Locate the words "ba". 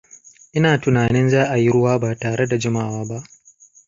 1.99-2.15, 3.09-3.23